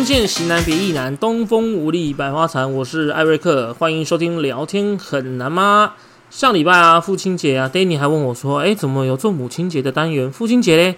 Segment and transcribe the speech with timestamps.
[0.00, 1.14] 相见，时难别亦难。
[1.18, 2.72] 东风无力百花残。
[2.72, 5.92] 我是艾瑞克，欢迎收听聊天很难吗？
[6.30, 10.32] 上礼拜啊，父亲节啊，Danny 还问我说：“哎，怎么有做母亲节的单元？
[10.32, 10.96] 父亲节嘞？”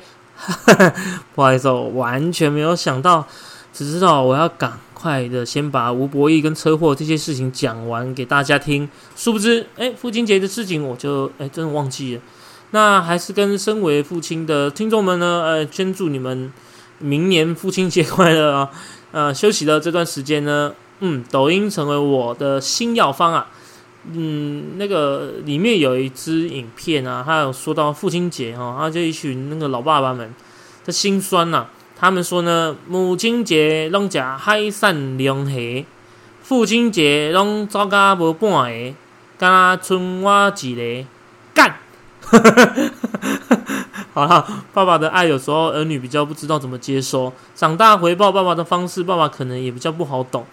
[1.34, 3.27] 不好意思，我完全没有想到，
[3.73, 8.89] 只知道我要赶快的先把吴博义跟车祸这些事情讲完给大家听。
[9.16, 12.23] 殊不知，哎，父亲节的事情我就哎真的忘记了。
[12.70, 16.53] 那还是跟身为父亲的听众们呢，呃，先祝你们。
[17.02, 18.70] 明年父亲节快乐啊！
[19.12, 23.48] 呃，休息的这段时间呢，嗯，抖音成为我的新药方啊。
[24.11, 30.34] 嗯，那个里面有一支影片啊，他有说到父亲节哈，他就一群那个老爸爸们
[30.84, 31.66] 的心酸呐。
[31.98, 35.84] 他们说呢，母亲节拢食海产龙虾，
[36.42, 38.95] 父亲节拢走甲无半个，
[39.39, 41.06] 敢若剩我一个
[41.55, 41.77] 干。
[44.15, 50.45] 好了，爸爸的爱有时候儿女比较不知道怎么接收，长大回报爸爸的方式，爸爸可能也比较不好懂。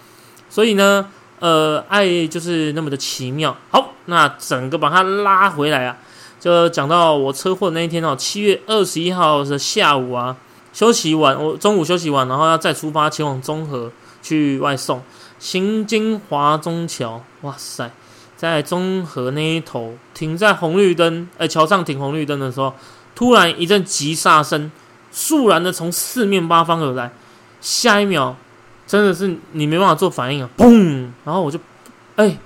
[0.50, 1.06] 所以呢，
[1.39, 3.53] 呃，爱就是那么的奇妙。
[3.70, 5.98] 好，那整个把它拉回来啊，
[6.39, 10.38] 就讲到我车祸那一天哦，七月二十一号的下午啊，
[10.72, 15.02] 休息完，我中午休息完，然后要再出发前往中和去外送，
[15.38, 17.92] 行经华中桥，哇塞，
[18.38, 22.73] 在中和那一头停在红绿灯，呃，桥上停红绿灯的时候。
[23.20, 24.72] 突然一阵急刹声，
[25.12, 27.12] 肃然的从四面八方而来，
[27.59, 28.34] 下一秒
[28.88, 30.50] 真的是你没办法做反应啊！
[30.58, 31.59] 嘣，然后我就
[32.16, 32.38] 哎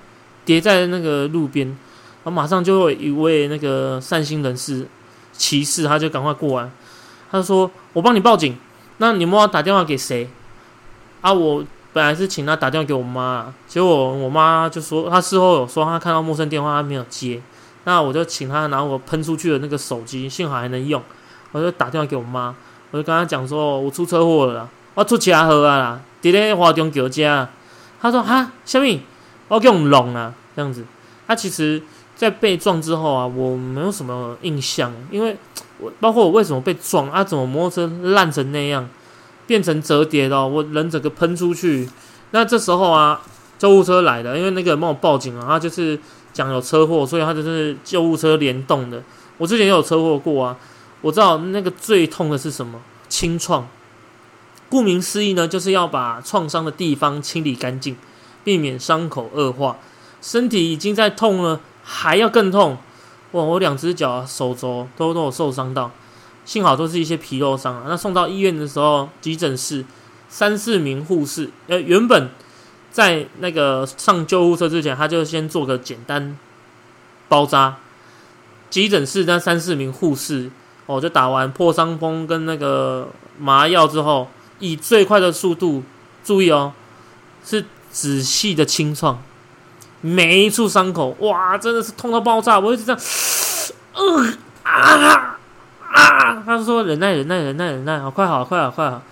[0.44, 1.76] 跌在那个路边，然
[2.24, 4.84] 后马上就有一位那个善心人士
[5.32, 6.68] 骑士，他就赶快过来，
[7.30, 8.56] 他说：“我帮你报警。”
[8.98, 10.28] 那你们要打电话给谁？
[11.20, 17.40] 啊，我本来是请他打电话给我妈，结果我妈就说，他事后有说他看到陌生电话，他没有接。
[17.84, 21.02] 那我就请他拿我喷出去的那个手机，幸好还能用。
[21.52, 22.54] 我就打电话给我妈，
[22.90, 27.48] 我就跟她讲说，我出车祸了，我出车祸啊啦，伫咧华中桥家。
[28.00, 29.02] 她说哈，虾米，
[29.48, 30.84] 我给我聋啊，这样子。
[31.28, 31.80] 他其实，
[32.16, 35.36] 在被撞之后啊，我没有什么印象，因为
[35.78, 38.88] 我包括我为什么被撞啊，怎么摩托车烂成那样，
[39.46, 41.88] 变成折叠的，我人整个喷出去。
[42.30, 43.20] 那这时候啊，
[43.58, 45.98] 救护车来了，因为那个人帮我报警啊，他就是。
[46.34, 49.02] 讲有车祸，所以他就是救护车联动的。
[49.38, 50.54] 我之前也有车祸过啊，
[51.00, 52.78] 我知道那个最痛的是什么？
[53.08, 53.66] 清创。
[54.68, 57.96] 顾名思义呢，就是要把创伤的地方清理干净，
[58.42, 59.78] 避免伤口恶化。
[60.20, 62.76] 身体已经在痛了，还要更痛。
[63.32, 65.90] 哇，我两只脚、手肘都都有受伤到，
[66.44, 67.84] 幸好都是一些皮肉伤啊。
[67.88, 69.84] 那送到医院的时候，急诊室
[70.28, 72.28] 三四名护士，呃，原本。
[72.94, 76.38] 在那个上救护车之前，他就先做个简单
[77.28, 77.74] 包扎。
[78.70, 80.48] 急诊室那三四名护士
[80.86, 84.28] 哦，就打完破伤风跟那个麻药之后，
[84.60, 85.82] 以最快的速度，
[86.22, 86.72] 注意哦，
[87.44, 89.20] 是仔细的清创
[90.00, 91.16] 每一处伤口。
[91.18, 92.60] 哇，真的是痛到爆炸！
[92.60, 93.00] 我一直这样，
[93.94, 95.38] 呃啊
[95.92, 96.42] 啊！
[96.46, 99.02] 他说忍耐，忍耐，忍耐，忍耐，好快好，快好，快好，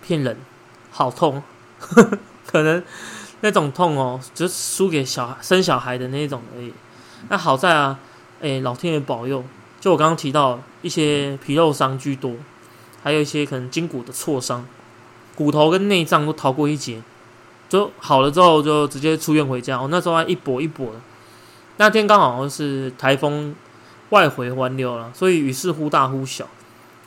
[0.00, 0.38] 骗人，
[0.90, 1.42] 好痛。
[1.78, 2.18] 呵 呵
[2.50, 2.82] 可能
[3.42, 6.72] 那种痛哦，就输给小生小孩的那种而已。
[7.28, 7.98] 那好在啊，
[8.42, 9.44] 哎，老天爷保佑。
[9.78, 12.34] 就我刚刚提到一些皮肉伤居多，
[13.02, 14.66] 还有一些可能筋骨的挫伤，
[15.34, 17.00] 骨头跟内脏都逃过一劫。
[17.68, 19.80] 就好了之后就直接出院回家。
[19.80, 21.00] 我那时候还一跛一跛的。
[21.76, 23.54] 那天刚好是台风
[24.10, 26.46] 外回环流了，所以雨势忽大忽小。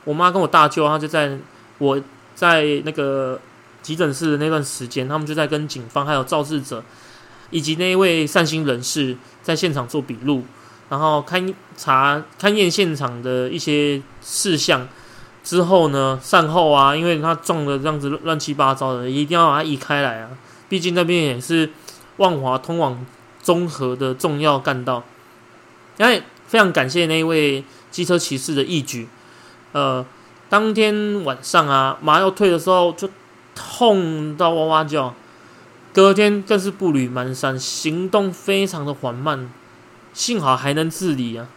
[0.06, 1.38] 我妈跟我大舅，他就在
[1.80, 2.02] 我
[2.34, 3.40] 在那个。
[3.84, 6.82] 急诊室的那段时间，他们就在跟警方、还有肇事者
[7.52, 10.44] 以及那一位善心人士在现场做笔录，
[10.90, 14.88] 然后勘查、勘验现场的一些事项
[15.44, 20.30] 之后呢，善后啊，因为他撞的这样子乱七八糟的，一定要把它移开来啊。
[20.70, 21.70] 毕竟那边也是
[22.18, 23.06] 万华通往
[23.44, 25.04] 中和的重要干道。
[25.98, 29.08] 因为非常感谢那一位机车骑士的义举。
[29.74, 30.04] 呃，
[30.50, 33.10] 当天晚上啊，麻药退的时候就。
[33.56, 35.14] 痛到哇哇叫，
[35.94, 39.50] 隔天更是步履蹒跚，行动非常的缓慢。
[40.14, 41.48] 幸好还能自理啊，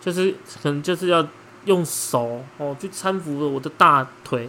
[0.00, 1.26] 就是可能就是要
[1.66, 4.48] 用手哦去搀扶着我的大腿。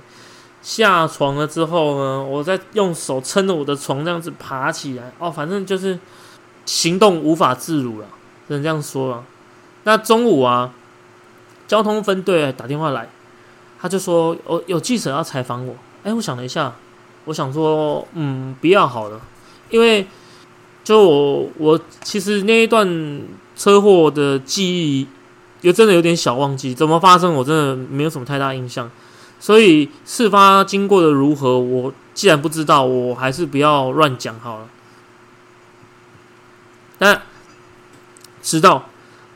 [0.61, 5.11] 下床了之后呢，我再用手撑着我的床这样子爬起来。
[5.19, 5.99] 哦，反正就是
[6.65, 8.07] 行动无法自如了，
[8.47, 9.23] 只能这样说了。
[9.83, 10.73] 那中午啊，
[11.67, 13.09] 交通分队打电话来，
[13.81, 16.73] 他就说：“哦，有记者要采访我。”哎，我想了一下。
[17.29, 19.21] 我想说，嗯，不要好了，
[19.69, 20.07] 因为
[20.83, 23.21] 就我我其实那一段
[23.55, 25.07] 车祸的记忆，
[25.61, 28.89] 又真的有点小忘记，怎么发生我真的没有什么太大印象，
[29.39, 34.67] 所以事发经过的如何，我既然不知道，我还是不要乱讲好了。
[36.97, 37.21] 那
[38.41, 38.89] 直到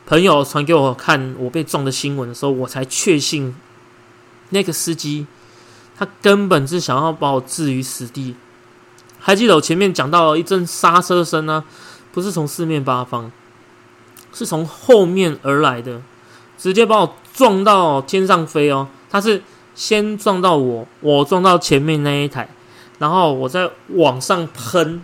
[0.08, 3.56] 朋友传给我看我被撞的新闻的时候，我才确信
[4.50, 5.28] 那个司机
[5.98, 8.36] 他根本是想要把我置于死地。
[9.20, 11.64] 还记得我前面讲到一阵刹车声呢，
[12.12, 13.32] 不是从四面八方，
[14.34, 16.02] 是从后面而来的，
[16.58, 18.88] 直接把我撞到天上飞哦。
[19.10, 19.42] 他是
[19.76, 22.50] 先撞到我，我撞到前面那一台，
[23.00, 25.04] 然后我再往上喷，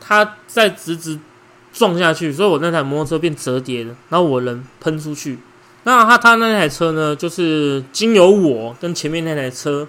[0.00, 1.18] 他再直直。
[1.76, 5.40] 撞下去，所以我那台摩托车变折叠了，然后我人喷出去。
[5.82, 9.84] 那他他那台车呢，就是经由我跟前面那台车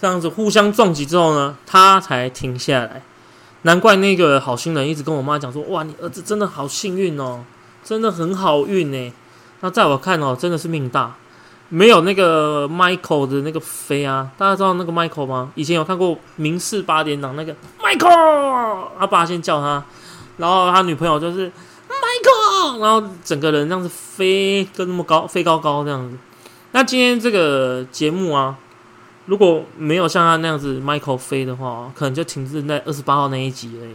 [0.00, 3.02] 这样子互相撞击之后呢，他才停下来。
[3.62, 7.44] 难怪那个好心人一直跟我妈讲说：“哇，你儿子真的好幸运哦，
[7.84, 9.12] 真的很好运呢。”
[9.60, 11.14] 那在我看哦，真的是命大，
[11.68, 14.30] 没有那个 Michael 的那个飞啊。
[14.38, 15.52] 大家知道那个 Michael 吗？
[15.54, 19.84] 以前有看过《明示八点档》那个 Michael，他爸先叫他。
[20.38, 21.52] 然后他女朋友就是
[21.86, 26.16] Michael，然后整个人这样子飞，跟那么高，飞高高这样子。
[26.72, 28.56] 那今天这个节目啊，
[29.26, 33.94] 如果没有像他那样子 Michael 飞的话，可能就停滞在二十八号那一集而已。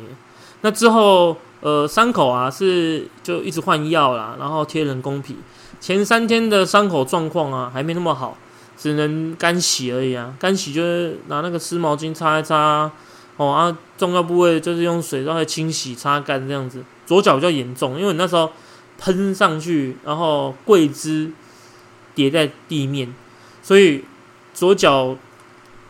[0.61, 5.35] 那之后，呃，伤口啊是就一直换药啦，然后贴人工皮。
[5.79, 8.37] 前三天的伤口状况啊还没那么好，
[8.77, 10.33] 只能干洗而已啊。
[10.39, 12.91] 干洗就是拿那个湿毛巾擦一擦。
[13.37, 16.81] 哦啊，重要部位就是用水让它清洗、擦干这样子。
[17.05, 18.49] 左脚比较严重，因为那时候
[18.97, 21.29] 喷上去，然后桂枝
[22.15, 23.13] 叠在地面，
[23.61, 24.05] 所以
[24.55, 25.15] 左脚、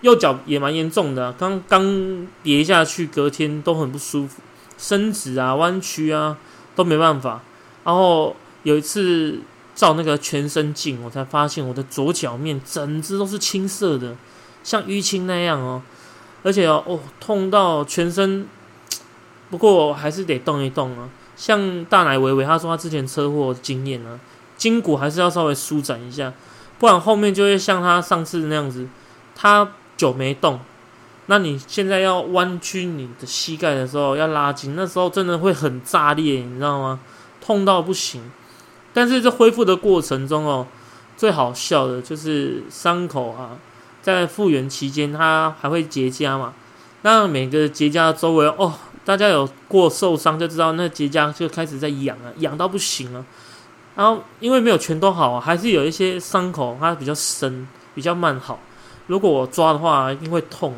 [0.02, 1.32] 右脚也蛮严重的。
[1.34, 4.42] 刚刚叠下去，隔天都很不舒服，
[4.78, 6.38] 伸直啊、弯曲啊
[6.76, 7.42] 都没办法。
[7.84, 9.40] 然后有一次
[9.76, 14.16] 照那个全身镜，我才发现我的左脚面整只都是青色的，
[14.64, 15.84] 像淤青那样哦。
[16.42, 18.48] 而且哦，痛到全身，
[19.50, 21.08] 不过还是得动一动啊。
[21.36, 24.20] 像大奶维维，他说他之前车祸经验啊，
[24.58, 26.34] 筋骨还是要稍微舒展一下，
[26.80, 28.88] 不然后面就会像他上次那样子，
[29.36, 30.60] 他久没动，
[31.28, 37.00] 那你现在要弯曲你的膝盖的时候要拉筋，那时候真的会很炸裂，你知道吗？
[37.42, 38.22] 痛到不行。
[38.94, 40.68] 但是这恢复的过程中哦，
[41.18, 43.58] 最好笑的就是伤口啊。
[44.02, 46.54] 在复原期间，它还会结痂嘛？
[47.02, 48.74] 那每个结痂周围哦，
[49.04, 53.26] 大家有过受伤就知道，那结痂就开始在痒了，痒到不行了。
[53.96, 58.60] 然后因为没有全都好，还是有一些伤口它比较深，比较慢好。
[59.08, 60.74] 如果我抓的话，一定会痛。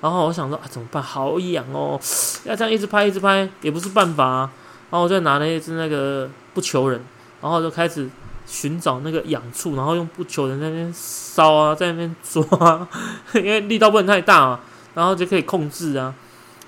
[0.00, 1.02] 然后我想说啊，怎么办？
[1.02, 1.98] 好痒哦！
[2.44, 4.24] 要这样一直拍，一直拍也不是办法。
[4.24, 4.50] 啊。
[4.90, 7.04] 然后我就拿了一支那个不求人，
[7.40, 8.08] 然后就开始。
[8.46, 12.86] 寻找那个痒处，然后用不求人在那边烧啊，在那边抓，
[13.32, 14.60] 因为力道不能太大啊，
[14.92, 16.14] 然后就可以控制啊，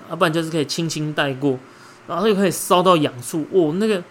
[0.09, 1.59] 要不然就是可以轻轻带过，
[2.06, 3.47] 然后又可以烧到痒处。
[3.53, 4.03] 哦，那个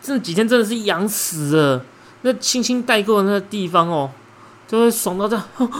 [0.00, 1.84] 这几天真的是痒死了，
[2.22, 4.10] 那轻轻带过的那个地方哦，
[4.66, 5.44] 就会爽到这样，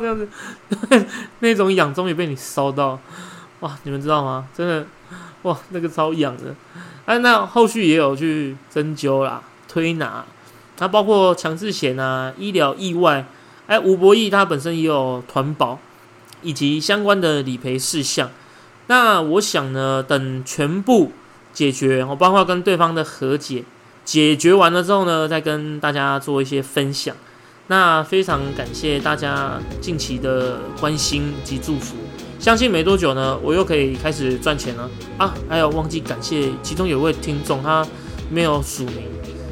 [0.00, 0.28] 这样子，
[1.40, 2.98] 那种痒终于被你烧到，
[3.60, 4.46] 哇，你们知道吗？
[4.54, 4.86] 真的，
[5.42, 6.54] 哇，那个超痒的。
[7.06, 10.24] 哎，那后续也有去针灸啦、推拿，
[10.76, 13.24] 它包括强制险啊、医疗意外，
[13.66, 15.78] 哎，吴博义他本身也有团保，
[16.42, 18.30] 以及相关的理赔事项。
[18.88, 21.12] 那我想呢，等全部
[21.52, 23.64] 解决，我包括跟对方的和解
[24.04, 27.14] 解决完了之后呢，再跟大家做一些分享。
[27.66, 31.96] 那非常感谢大家近期的关心及祝福。
[32.38, 34.88] 相信没多久呢，我又可以开始赚钱了
[35.18, 35.34] 啊！
[35.48, 37.84] 还有忘记感谢其中有位听众，他
[38.30, 39.02] 没有署名，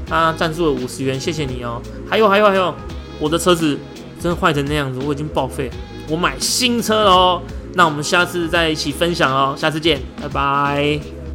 [0.09, 1.83] 他赞助了五十元，谢谢你哦。
[2.09, 2.73] 还有还有还有，
[3.19, 3.77] 我的车子
[4.21, 5.69] 真坏成那样子，我已经报废，
[6.09, 7.43] 我买新车了哦。
[7.75, 11.16] 那我们下次再一起分享哦，下次见，拜拜。